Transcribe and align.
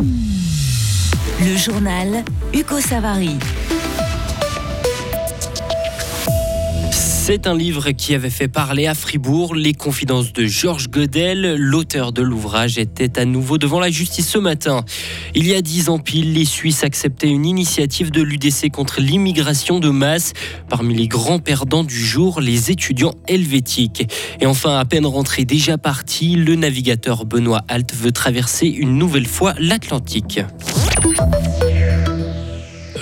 Le 0.00 1.56
journal 1.56 2.24
Hugo 2.52 2.80
Savary. 2.80 3.38
C'est 7.30 7.46
un 7.46 7.54
livre 7.54 7.90
qui 7.90 8.14
avait 8.14 8.30
fait 8.30 8.48
parler 8.48 8.86
à 8.86 8.94
Fribourg. 8.94 9.54
Les 9.54 9.74
confidences 9.74 10.32
de 10.32 10.46
Georges 10.46 10.88
Godel, 10.88 11.56
l'auteur 11.56 12.10
de 12.10 12.22
l'ouvrage, 12.22 12.78
était 12.78 13.18
à 13.18 13.26
nouveau 13.26 13.58
devant 13.58 13.80
la 13.80 13.90
justice 13.90 14.26
ce 14.30 14.38
matin. 14.38 14.82
Il 15.34 15.46
y 15.46 15.54
a 15.54 15.60
dix 15.60 15.90
ans 15.90 15.98
pile, 15.98 16.32
les 16.32 16.46
Suisses 16.46 16.84
acceptaient 16.84 17.28
une 17.28 17.44
initiative 17.44 18.10
de 18.10 18.22
l'UDC 18.22 18.70
contre 18.72 19.02
l'immigration 19.02 19.78
de 19.78 19.90
masse. 19.90 20.32
Parmi 20.70 20.94
les 20.94 21.06
grands 21.06 21.38
perdants 21.38 21.84
du 21.84 22.02
jour, 22.02 22.40
les 22.40 22.70
étudiants 22.70 23.14
helvétiques. 23.26 24.10
Et 24.40 24.46
enfin, 24.46 24.78
à 24.78 24.86
peine 24.86 25.04
rentré 25.04 25.44
déjà 25.44 25.76
parti, 25.76 26.34
le 26.34 26.54
navigateur 26.54 27.26
Benoît 27.26 27.60
Alt 27.68 27.94
veut 27.94 28.12
traverser 28.12 28.68
une 28.68 28.96
nouvelle 28.96 29.26
fois 29.26 29.52
l'Atlantique. 29.58 30.40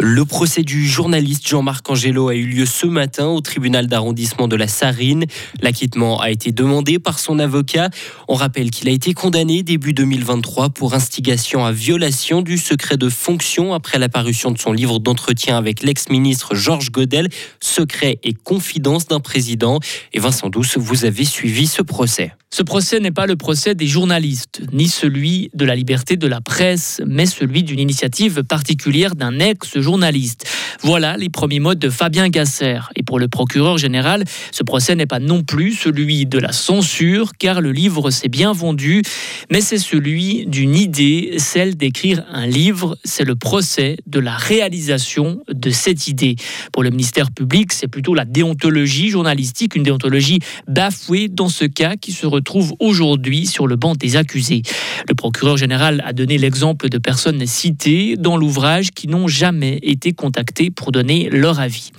Le 0.01 0.25
procès 0.25 0.63
du 0.63 0.87
journaliste 0.87 1.49
Jean-Marc 1.49 1.89
Angelo 1.89 2.29
a 2.29 2.35
eu 2.35 2.45
lieu 2.47 2.67
ce 2.67 2.87
matin 2.87 3.29
au 3.29 3.41
tribunal 3.41 3.87
d'arrondissement 3.87 4.47
de 4.47 4.55
la 4.55 4.69
Sarine. 4.69 5.25
L'acquittement 5.63 6.21
a 6.21 6.31
été 6.31 6.53
demandé 6.53 6.99
par 6.99 7.19
son 7.19 7.39
avocat. 7.39 7.89
On 8.29 8.35
rappelle 8.35 8.71
qu'il 8.71 8.89
a 8.89 8.93
été 8.93 9.15
condamné 9.15 9.63
début 9.63 9.95
2023 9.95 10.71
pour 10.71 10.95
instigation 10.95 11.65
à 11.65 11.73
violation 11.73 12.43
du 12.43 12.59
secret 12.59 12.99
de 12.99 13.09
fonction 13.09 13.73
après 13.73 13.99
la 13.99 14.11
parution 14.11 14.51
de 14.51 14.59
son 14.59 14.73
livre 14.73 14.99
d'entretien 14.99 15.57
avec 15.57 15.83
l'ex-ministre 15.83 16.55
Georges 16.55 16.91
Godel, 16.91 17.29
Secret 17.61 18.19
et 18.23 18.35
confidence 18.35 19.07
d'un 19.07 19.21
président. 19.21 19.81
Et 20.13 20.21
Vincent 20.21 20.51
Douce, 20.51 20.77
vous 20.77 21.07
avez 21.07 21.25
suivi 21.25 21.67
ce 21.67 21.81
procès. 21.81 22.33
Ce 22.57 22.63
procès 22.63 23.01
n'est 23.01 23.11
pas 23.11 23.27
le 23.27 23.37
procès 23.37 23.75
des 23.75 23.87
journalistes, 23.87 24.63
ni 24.73 24.89
celui 24.89 25.51
de 25.53 25.67
la 25.67 25.77
liberté 25.77 26.17
de 26.17 26.27
la 26.27 26.41
presse, 26.41 27.03
mais 27.07 27.27
celui 27.27 27.63
d'une 27.63 27.79
initiative 27.79 28.45
particulière 28.45 29.15
d'un 29.15 29.41
ex-journaliste. 29.41 30.49
Voilà 30.81 31.19
les 31.19 31.29
premiers 31.29 31.61
mots 31.61 31.75
de 31.75 31.91
Fabien 31.91 32.31
Gasser. 32.31 32.79
Et 32.95 33.03
pour 33.03 33.19
le 33.19 33.29
procureur 33.29 33.77
général, 33.77 34.25
ce 34.53 34.63
procès 34.63 34.95
n'est 34.95 35.05
pas 35.05 35.19
non 35.19 35.43
plus 35.43 35.75
celui 35.75 36.25
de 36.25 36.39
la 36.39 36.53
censure, 36.53 37.33
car 37.39 37.61
le 37.61 37.73
livre 37.73 38.09
s'est 38.09 38.31
bien 38.31 38.55
vendu, 38.55 39.03
mais 39.51 39.61
c'est 39.61 39.77
celui 39.77 40.47
d'une 40.47 40.77
idée, 40.77 41.35
celle 41.37 41.77
d'écrire 41.77 42.25
un 42.33 42.47
livre. 42.47 42.97
C'est 43.05 43.25
le 43.25 43.37
procès 43.37 43.99
de 44.07 44.19
la 44.19 44.35
réalisation 44.35 45.43
de 45.53 45.69
cette 45.69 46.09
idée. 46.09 46.37
Pour 46.73 46.83
le 46.83 46.89
ministère 46.89 47.33
public, 47.33 47.75
c'est 47.75 47.89
plutôt 47.89 48.15
la 48.15 48.25
déontologie 48.25 49.11
journalistique, 49.11 49.75
une 49.75 49.83
déontologie 49.83 50.39
bafouée 50.67 51.29
dans 51.29 51.51
ce 51.51 51.67
cas 51.67 51.97
qui 51.97 52.13
se 52.13 52.25
retrouve 52.25 52.46
aujourd'hui 52.81 53.47
sur 53.47 53.67
le 53.67 53.77
banc 53.77 53.95
des 53.95 54.17
accusés. 54.17 54.63
Le 55.09 55.15
procureur 55.15 55.57
général 55.57 56.03
a 56.07 56.13
donné 56.13 56.39
l'exemple 56.39 56.89
de 56.89 56.99
personnes 56.99 57.45
citées 57.47 58.17
dans 58.17 58.37
l'ouvrage 58.37 58.91
qui 58.91 59.09
n'ont 59.09 59.29
jamais 59.29 59.79
été 59.83 60.13
contactées 60.13 60.71
pour 60.71 60.93
donner 60.93 61.29
leur 61.31 61.61
avis. 61.61 61.91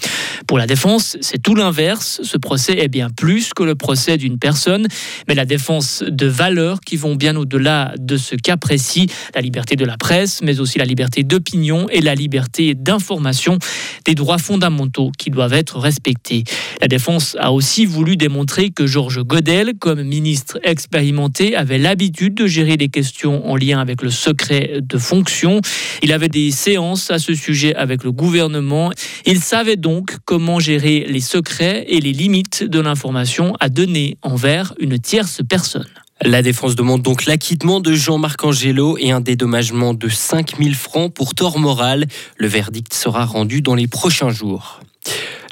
Pour 0.46 0.58
la 0.58 0.68
défense, 0.68 1.18
c'est 1.22 1.42
tout 1.42 1.56
l'inverse. 1.56 2.22
Ce 2.24 2.38
procès 2.38 2.80
est 2.80 2.88
bien 2.88 3.10
plus 3.10 3.54
que 3.54 3.64
le 3.64 3.76
procès 3.76 4.18
d'une 4.18 4.38
personne, 4.38 4.88
mais 5.28 5.36
la 5.36 5.46
défense 5.46 6.04
de 6.08 6.28
valeurs 6.28 6.80
qui 6.82 6.96
vont 6.96 7.16
bien 7.16 7.36
au-delà 7.36 7.94
de 7.98 8.18
ce 8.18 8.36
cas 8.36 8.58
précis, 8.58 9.08
la 9.36 9.42
liberté 9.42 9.76
de 9.76 9.86
la 9.86 9.98
presse, 9.98 10.42
mais 10.44 10.60
aussi 10.60 10.78
la 10.78 10.86
liberté 10.86 11.24
d'opinion 11.24 11.88
et 11.90 12.02
la 12.02 12.16
liberté 12.16 12.76
d'information, 12.76 13.58
des 14.06 14.16
droits 14.16 14.38
fondamentaux 14.38 15.12
qui 15.18 15.32
doivent 15.32 15.54
être 15.54 15.80
respectés. 15.80 16.44
La 16.82 16.88
défense 16.88 17.36
a 17.40 17.52
aussi 17.52 17.86
voulu 17.86 18.16
démontrer 18.16 18.70
que 18.70 18.88
Georges 18.88 19.24
Godel, 19.24 19.74
comme 19.80 20.04
ministre 20.04 20.37
expérimenté, 20.64 21.56
avait 21.56 21.78
l'habitude 21.78 22.36
de 22.36 22.48
gérer 22.48 22.78
des 22.78 22.90
questions 22.90 23.50
en 23.50 23.56
lien 23.56 23.80
avec 23.80 24.02
le 24.02 24.10
secret 24.10 24.80
de 24.82 24.98
fonction. 24.98 25.62
Il 26.02 26.12
avait 26.12 26.30
des 26.30 26.52
séances 26.52 27.12
à 27.12 27.20
ce 27.20 27.34
sujet 27.34 27.76
avec 27.76 28.04
le 28.04 28.12
gouvernement. 28.12 28.92
Il 29.26 29.42
savait 29.42 29.76
donc 29.76 30.18
comment 30.26 30.60
gérer 30.60 31.06
les 31.08 31.22
secrets 31.22 31.86
et 31.88 32.00
les 32.00 32.14
limites 32.14 32.64
de 32.64 32.80
l'information 32.80 33.54
à 33.60 33.70
donner 33.70 34.18
envers 34.22 34.74
une 34.80 35.00
tierce 35.00 35.42
personne. 35.48 35.88
La 36.22 36.42
défense 36.42 36.76
demande 36.76 37.04
donc 37.04 37.26
l'acquittement 37.26 37.80
de 37.80 37.94
Jean-Marc 37.94 38.44
Angelo 38.44 38.98
et 39.00 39.12
un 39.12 39.22
dédommagement 39.22 39.94
de 39.94 40.10
5000 40.10 40.74
francs 40.74 41.14
pour 41.14 41.36
tort 41.36 41.60
moral. 41.60 42.08
Le 42.38 42.48
verdict 42.48 42.94
sera 42.94 43.24
rendu 43.26 43.62
dans 43.62 43.76
les 43.76 43.88
prochains 43.88 44.32
jours. 44.32 44.82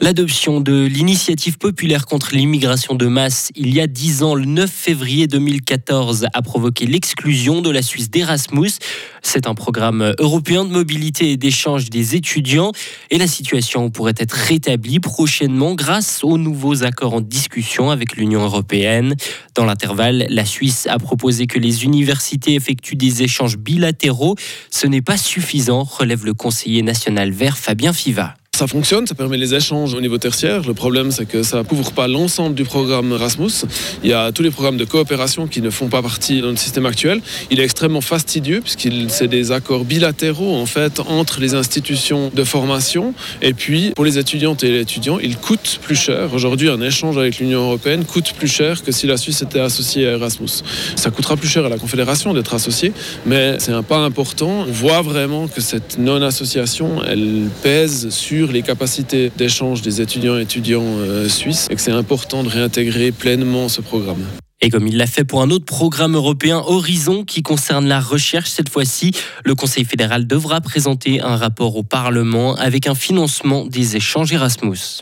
L'adoption 0.01 0.59
de 0.59 0.85
l'initiative 0.85 1.57
populaire 1.57 2.05
contre 2.05 2.35
l'immigration 2.35 2.95
de 2.95 3.07
masse 3.07 3.49
il 3.55 3.73
y 3.73 3.79
a 3.79 3.87
dix 3.87 4.23
ans, 4.23 4.35
le 4.35 4.43
9 4.43 4.69
février 4.69 5.27
2014, 5.27 6.27
a 6.33 6.41
provoqué 6.41 6.85
l'exclusion 6.85 7.61
de 7.61 7.69
la 7.69 7.81
Suisse 7.81 8.09
d'Erasmus. 8.09 8.71
C'est 9.21 9.47
un 9.47 9.55
programme 9.55 10.13
européen 10.19 10.65
de 10.65 10.69
mobilité 10.69 11.31
et 11.31 11.37
d'échange 11.37 11.89
des 11.89 12.15
étudiants 12.15 12.73
et 13.09 13.17
la 13.17 13.27
situation 13.27 13.89
pourrait 13.89 14.13
être 14.17 14.33
rétablie 14.33 14.99
prochainement 14.99 15.75
grâce 15.75 16.25
aux 16.25 16.37
nouveaux 16.37 16.83
accords 16.83 17.13
en 17.13 17.21
discussion 17.21 17.89
avec 17.89 18.17
l'Union 18.17 18.43
européenne. 18.43 19.15
Dans 19.55 19.63
l'intervalle, 19.63 20.25
la 20.29 20.45
Suisse 20.45 20.87
a 20.87 20.99
proposé 20.99 21.47
que 21.47 21.57
les 21.57 21.85
universités 21.85 22.55
effectuent 22.55 22.97
des 22.97 23.23
échanges 23.23 23.57
bilatéraux. 23.57 24.35
Ce 24.69 24.87
n'est 24.87 25.01
pas 25.01 25.17
suffisant, 25.17 25.83
relève 25.83 26.25
le 26.25 26.33
conseiller 26.33 26.81
national 26.81 27.31
vert 27.31 27.57
Fabien 27.57 27.93
Fiva. 27.93 28.35
Ça 28.55 28.67
fonctionne, 28.67 29.05
ça 29.05 29.15
permet 29.15 29.35
les 29.35 29.53
échanges 29.53 29.93
au 29.95 29.99
niveau 29.99 30.17
tertiaire. 30.17 30.61
Le 30.65 30.73
problème, 30.73 31.11
c'est 31.11 31.25
que 31.25 31.43
ça 31.43 31.57
ne 31.57 31.63
couvre 31.63 31.91
pas 31.91 32.07
l'ensemble 32.07 32.55
du 32.55 32.63
programme 32.63 33.11
Erasmus. 33.11 33.65
Il 34.01 34.09
y 34.09 34.13
a 34.13 34.31
tous 34.31 34.43
les 34.43 34.49
programmes 34.49 34.77
de 34.77 34.85
coopération 34.85 35.45
qui 35.45 35.59
ne 35.61 35.69
font 35.69 35.89
pas 35.89 36.01
partie 36.01 36.39
de 36.39 36.47
notre 36.47 36.59
système 36.59 36.85
actuel. 36.85 37.19
Il 37.51 37.59
est 37.59 37.65
extrêmement 37.65 37.99
fastidieux 37.99 38.61
puisqu'il 38.61 39.09
c'est 39.09 39.27
des 39.27 39.51
accords 39.51 39.83
bilatéraux 39.83 40.55
en 40.55 40.65
fait 40.65 41.01
entre 41.01 41.41
les 41.41 41.53
institutions 41.53 42.31
de 42.33 42.43
formation. 42.45 43.13
Et 43.41 43.53
puis 43.53 43.91
pour 43.93 44.05
les 44.05 44.17
étudiantes 44.19 44.63
et 44.63 44.71
les 44.71 44.79
étudiants, 44.79 45.19
il 45.19 45.35
coûte 45.35 45.79
plus 45.81 45.97
cher. 45.97 46.33
Aujourd'hui, 46.33 46.69
un 46.69 46.79
échange 46.79 47.17
avec 47.17 47.39
l'Union 47.39 47.59
européenne 47.59 48.05
coûte 48.05 48.31
plus 48.37 48.47
cher 48.47 48.85
que 48.85 48.93
si 48.93 49.05
la 49.05 49.17
Suisse 49.17 49.41
était 49.41 49.59
associée 49.59 50.07
à 50.07 50.11
Erasmus. 50.11 50.63
Ça 50.95 51.11
coûtera 51.11 51.35
plus 51.35 51.49
cher 51.49 51.65
à 51.65 51.69
la 51.69 51.77
Confédération 51.77 52.33
d'être 52.33 52.53
associée, 52.53 52.93
mais 53.25 53.57
c'est 53.59 53.73
un 53.73 53.83
pas 53.83 53.97
important. 53.97 54.63
On 54.65 54.71
voit 54.71 55.01
vraiment 55.01 55.49
que 55.49 55.59
cette 55.59 55.97
non-association, 55.97 57.03
elle 57.05 57.49
pèse 57.61 58.07
sur 58.11 58.44
les 58.51 58.61
capacités 58.61 59.31
d'échange 59.35 59.81
des 59.81 60.01
étudiants 60.01 60.37
et 60.37 60.41
étudiants 60.41 60.83
euh, 60.83 61.27
suisses 61.29 61.67
et 61.69 61.75
que 61.75 61.81
c'est 61.81 61.91
important 61.91 62.43
de 62.43 62.49
réintégrer 62.49 63.11
pleinement 63.11 63.69
ce 63.69 63.81
programme. 63.81 64.23
Et 64.61 64.69
comme 64.69 64.87
il 64.87 64.97
l'a 64.97 65.07
fait 65.07 65.25
pour 65.25 65.41
un 65.41 65.51
autre 65.51 65.65
programme 65.65 66.15
européen, 66.15 66.63
Horizon, 66.65 67.23
qui 67.23 67.43
concerne 67.43 67.87
la 67.87 67.99
recherche, 67.99 68.49
cette 68.49 68.69
fois-ci, 68.69 69.11
le 69.43 69.53
Conseil 69.53 69.83
fédéral 69.83 70.27
devra 70.27 70.61
présenter 70.61 71.21
un 71.21 71.35
rapport 71.35 71.75
au 71.75 71.83
Parlement 71.83 72.55
avec 72.55 72.87
un 72.87 72.95
financement 72.95 73.65
des 73.65 73.97
échanges 73.97 74.31
Erasmus. 74.31 75.01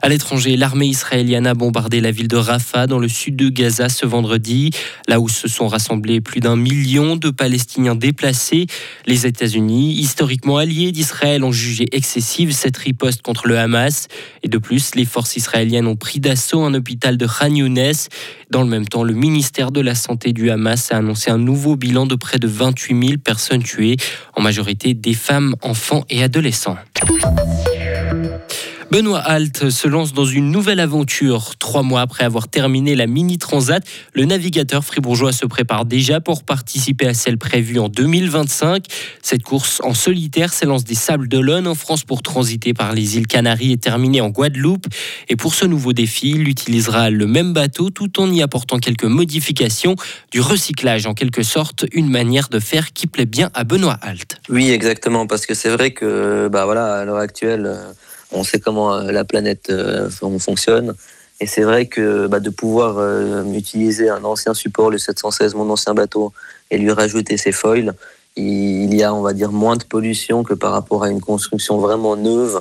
À 0.00 0.08
l'étranger, 0.08 0.56
l'armée 0.56 0.86
israélienne 0.86 1.46
a 1.46 1.54
bombardé 1.54 2.00
la 2.00 2.12
ville 2.12 2.28
de 2.28 2.36
Rafah 2.36 2.86
dans 2.86 3.00
le 3.00 3.08
sud 3.08 3.34
de 3.34 3.48
Gaza 3.48 3.88
ce 3.88 4.06
vendredi, 4.06 4.70
là 5.08 5.18
où 5.18 5.28
se 5.28 5.48
sont 5.48 5.66
rassemblés 5.66 6.20
plus 6.20 6.40
d'un 6.40 6.54
million 6.54 7.16
de 7.16 7.30
Palestiniens 7.30 7.96
déplacés. 7.96 8.66
Les 9.06 9.26
États-Unis, 9.26 9.94
historiquement 9.94 10.58
alliés 10.58 10.92
d'Israël, 10.92 11.42
ont 11.42 11.50
jugé 11.50 11.86
excessive 11.90 12.52
cette 12.52 12.76
riposte 12.76 13.22
contre 13.22 13.48
le 13.48 13.58
Hamas. 13.58 14.06
Et 14.44 14.48
de 14.48 14.58
plus, 14.58 14.94
les 14.94 15.04
forces 15.04 15.36
israéliennes 15.36 15.88
ont 15.88 15.96
pris 15.96 16.20
d'assaut 16.20 16.62
un 16.62 16.74
hôpital 16.74 17.16
de 17.16 17.26
Khan 17.26 17.54
Younes. 17.54 17.92
Dans 18.50 18.62
le 18.62 18.68
même 18.68 18.86
temps, 18.86 19.02
le 19.02 19.14
ministère 19.14 19.72
de 19.72 19.80
la 19.80 19.96
Santé 19.96 20.32
du 20.32 20.50
Hamas 20.50 20.92
a 20.92 20.98
annoncé 20.98 21.30
un 21.30 21.38
nouveau 21.38 21.74
bilan 21.74 22.06
de 22.06 22.14
près 22.14 22.38
de 22.38 22.46
28 22.46 23.06
000 23.06 23.18
personnes 23.18 23.62
tuées, 23.64 23.96
en 24.36 24.42
majorité 24.42 24.94
des 24.94 25.14
femmes, 25.14 25.56
enfants 25.62 26.04
et 26.08 26.22
adolescents. 26.22 26.76
Benoît 28.90 29.18
Halt 29.18 29.68
se 29.68 29.86
lance 29.86 30.14
dans 30.14 30.24
une 30.24 30.50
nouvelle 30.50 30.80
aventure. 30.80 31.56
Trois 31.58 31.82
mois 31.82 32.00
après 32.00 32.24
avoir 32.24 32.48
terminé 32.48 32.94
la 32.94 33.06
Mini 33.06 33.36
Transat, 33.36 33.84
le 34.14 34.24
navigateur 34.24 34.82
fribourgeois 34.82 35.32
se 35.32 35.44
prépare 35.44 35.84
déjà 35.84 36.22
pour 36.22 36.42
participer 36.42 37.06
à 37.06 37.12
celle 37.12 37.36
prévue 37.36 37.78
en 37.78 37.90
2025. 37.90 38.86
Cette 39.22 39.42
course 39.42 39.82
en 39.84 39.92
solitaire 39.92 40.54
s'élance 40.54 40.84
des 40.84 40.94
Sables 40.94 41.28
d'Olonne 41.28 41.66
en 41.66 41.74
France 41.74 42.04
pour 42.04 42.22
transiter 42.22 42.72
par 42.72 42.94
les 42.94 43.18
îles 43.18 43.26
Canaries 43.26 43.72
et 43.72 43.76
terminer 43.76 44.22
en 44.22 44.30
Guadeloupe. 44.30 44.86
Et 45.28 45.36
pour 45.36 45.54
ce 45.54 45.66
nouveau 45.66 45.92
défi, 45.92 46.30
il 46.30 46.48
utilisera 46.48 47.10
le 47.10 47.26
même 47.26 47.52
bateau 47.52 47.90
tout 47.90 48.18
en 48.18 48.32
y 48.32 48.40
apportant 48.40 48.78
quelques 48.78 49.04
modifications, 49.04 49.96
du 50.32 50.40
recyclage 50.40 51.04
en 51.04 51.12
quelque 51.12 51.42
sorte, 51.42 51.84
une 51.92 52.08
manière 52.08 52.48
de 52.48 52.58
faire 52.58 52.94
qui 52.94 53.06
plaît 53.06 53.26
bien 53.26 53.50
à 53.52 53.64
Benoît 53.64 53.98
Halt. 54.00 54.40
Oui, 54.48 54.70
exactement, 54.70 55.26
parce 55.26 55.44
que 55.44 55.52
c'est 55.52 55.68
vrai 55.68 55.90
que 55.90 56.48
bah 56.48 56.64
voilà, 56.64 57.00
à 57.00 57.04
l'heure 57.04 57.18
actuelle, 57.18 57.66
euh, 57.66 57.92
on 58.32 58.44
sait 58.44 58.60
comment 58.60 58.94
euh, 58.94 59.10
la 59.10 59.24
planète 59.24 59.70
euh, 59.70 60.10
fonctionne. 60.10 60.94
Et 61.40 61.46
c'est 61.46 61.62
vrai 61.62 61.86
que 61.86 62.26
bah, 62.26 62.40
de 62.40 62.50
pouvoir 62.50 62.98
euh, 62.98 63.44
utiliser 63.52 64.10
un 64.10 64.24
ancien 64.24 64.54
support, 64.54 64.90
le 64.90 64.98
716, 64.98 65.54
mon 65.54 65.70
ancien 65.70 65.94
bateau, 65.94 66.32
et 66.70 66.78
lui 66.78 66.90
rajouter 66.90 67.36
ses 67.36 67.52
foils, 67.52 67.94
il 68.36 68.94
y 68.94 69.02
a, 69.02 69.14
on 69.14 69.22
va 69.22 69.32
dire, 69.32 69.52
moins 69.52 69.76
de 69.76 69.84
pollution 69.84 70.42
que 70.44 70.54
par 70.54 70.72
rapport 70.72 71.04
à 71.04 71.10
une 71.10 71.20
construction 71.20 71.78
vraiment 71.78 72.16
neuve 72.16 72.60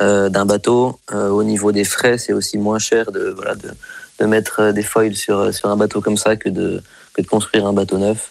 d'un 0.00 0.46
bateau. 0.46 1.00
au 1.12 1.42
niveau 1.42 1.72
des 1.72 1.84
frais, 1.84 2.18
c'est 2.18 2.32
aussi 2.32 2.56
moins 2.56 2.78
cher 2.78 3.10
de, 3.10 3.30
voilà, 3.30 3.56
de, 3.56 4.24
mettre 4.24 4.70
des 4.70 4.84
foils 4.84 5.16
sur, 5.16 5.52
sur 5.52 5.68
un 5.68 5.76
bateau 5.76 6.00
comme 6.00 6.16
ça 6.16 6.36
que 6.36 6.48
de, 6.48 6.80
que 7.12 7.20
de 7.20 7.26
construire 7.26 7.66
un 7.66 7.74
bateau 7.74 7.98
neuf. 7.98 8.30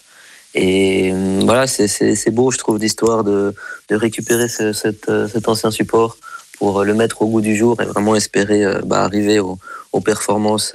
Et 0.54 1.12
voilà, 1.44 1.68
c'est 1.68 2.30
beau, 2.30 2.50
je 2.50 2.58
trouve, 2.58 2.80
d'histoire 2.80 3.22
de, 3.22 3.54
de 3.90 3.94
récupérer 3.94 4.48
ce, 4.48 4.72
cet, 4.72 5.08
cet 5.28 5.46
ancien 5.46 5.70
support 5.70 6.16
pour 6.58 6.84
le 6.84 6.94
mettre 6.94 7.22
au 7.22 7.26
goût 7.26 7.40
du 7.40 7.56
jour 7.56 7.80
et 7.80 7.84
vraiment 7.84 8.16
espérer 8.16 8.64
bah, 8.84 9.04
arriver 9.04 9.38
aux, 9.40 9.58
aux 9.92 10.00
performances 10.00 10.72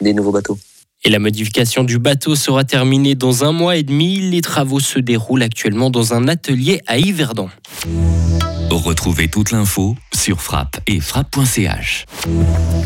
des 0.00 0.14
nouveaux 0.14 0.32
bateaux. 0.32 0.58
Et 1.04 1.10
la 1.10 1.18
modification 1.18 1.82
du 1.82 1.98
bateau 1.98 2.36
sera 2.36 2.62
terminée 2.62 3.16
dans 3.16 3.44
un 3.44 3.50
mois 3.50 3.76
et 3.76 3.82
demi. 3.82 4.30
Les 4.30 4.40
travaux 4.40 4.78
se 4.78 5.00
déroulent 5.00 5.42
actuellement 5.42 5.90
dans 5.90 6.14
un 6.14 6.28
atelier 6.28 6.80
à 6.86 6.98
Yverdon. 6.98 7.48
Retrouvez 8.70 9.28
toute 9.28 9.50
l'info 9.50 9.96
sur 10.14 10.40
frappe 10.40 10.80
et 10.86 10.98
frappe.ch. 11.00 12.06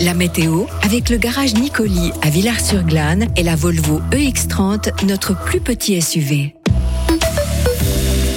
La 0.01 0.15
météo 0.15 0.65
avec 0.83 1.11
le 1.11 1.17
garage 1.17 1.55
Nicoli 1.55 2.11
à 2.23 2.31
Villars-sur-Glane 2.31 3.29
et 3.37 3.43
la 3.45 3.55
Volvo 3.55 4.01
EX30, 4.11 5.07
notre 5.07 5.41
plus 5.45 5.61
petit 5.61 6.01
SUV. 6.03 6.56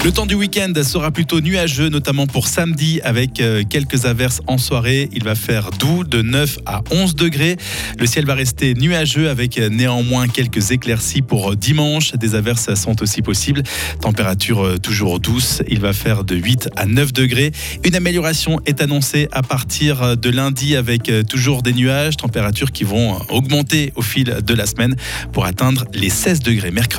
Le 0.06 0.14
temps 0.14 0.26
du 0.26 0.34
week-end 0.34 0.72
sera 0.82 1.12
plutôt 1.12 1.42
nuageux, 1.42 1.90
notamment 1.90 2.26
pour 2.26 2.48
samedi, 2.48 3.02
avec 3.04 3.42
euh, 3.42 3.64
quelques 3.70 4.06
averses 4.06 4.42
en 4.48 4.58
soirée. 4.58 5.10
Il 5.12 5.26
va 5.26 5.36
faire 5.36 5.72
doux 5.72 6.06
de 6.06 6.22
9 6.22 6.60
à 6.66 6.82
11 6.90 7.16
degrés. 7.16 7.58
Le 7.98 8.06
ciel 8.06 8.26
va 8.26 8.34
rester 8.34 8.76
nuageux 8.76 9.30
avec 9.30 9.58
euh, 9.58 9.68
néanmoins 9.68 10.30
quelques 10.30 10.72
éclaircies 10.72 11.22
pour 11.22 11.58
dimanche. 11.58 12.14
Des 12.14 12.34
averses 12.34 12.74
sont 12.76 13.02
aussi 13.04 13.22
possibles. 13.22 13.62
Température 14.00 14.66
euh, 14.66 14.78
toujours 14.78 15.20
douce. 15.20 15.62
Il 15.68 15.82
va 15.82 15.92
faire 15.92 16.24
de 16.24 16.34
8 16.34 16.70
à 16.78 16.86
9 16.86 17.12
degrés. 17.12 17.52
Une 17.84 17.96
amélioration 17.96 18.62
est 18.66 18.82
annoncée 18.82 19.28
à 19.34 19.44
partir 19.44 20.16
de 20.16 20.30
lundi 20.30 20.78
avec 20.78 21.12
toujours 21.28 21.62
des 21.62 21.74
nuages. 21.74 22.16
Températures 22.16 22.72
qui 22.72 22.86
vont 22.86 23.20
augmenter 23.28 23.92
au 23.98 24.02
fil 24.02 24.38
de 24.46 24.54
la 24.54 24.66
semaine 24.66 24.96
pour 25.34 25.44
atteindre 25.44 25.84
les 25.94 26.10
16 26.10 26.40
degrés 26.40 26.72
mercredi. 26.72 26.90